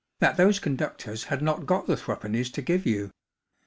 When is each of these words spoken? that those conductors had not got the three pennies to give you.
that 0.19 0.35
those 0.35 0.57
conductors 0.57 1.25
had 1.25 1.43
not 1.43 1.67
got 1.67 1.85
the 1.85 1.95
three 1.95 2.15
pennies 2.15 2.49
to 2.49 2.63
give 2.63 2.87
you. 2.87 3.11